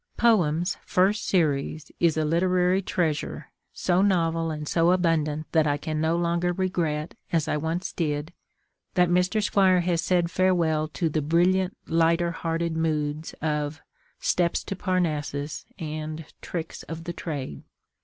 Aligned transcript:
Poems: 0.17 0.77
First 0.83 1.27
Series, 1.27 1.91
is 1.99 2.17
literary 2.17 2.81
treasure 2.81 3.51
so 3.71 4.01
novel 4.01 4.49
and 4.49 4.67
so 4.67 4.89
abundant 4.91 5.45
that 5.51 5.67
I 5.67 5.77
can 5.77 6.01
no 6.01 6.17
longer 6.17 6.53
regret, 6.53 7.13
as 7.31 7.47
I 7.47 7.57
once 7.57 7.93
did, 7.93 8.33
that 8.95 9.09
Mr. 9.11 9.43
Squire 9.43 9.81
has 9.81 10.01
said 10.01 10.31
farewell 10.31 10.87
to 10.87 11.07
the 11.07 11.21
brilliant 11.21 11.77
lighter 11.85 12.31
hearted 12.31 12.75
moods 12.75 13.33
of 13.43 13.79
Steps 14.17 14.63
to 14.63 14.75
Parnassus 14.75 15.67
and 15.77 16.25
_Tricks 16.41 16.83
of 16.89 17.03
the 17.03 17.13
Trade. 17.13 17.61